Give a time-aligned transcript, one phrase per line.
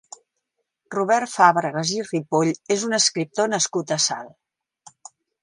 [0.95, 5.05] Robert Fàbregas i Ripoll és un escriptor nascut a Salt.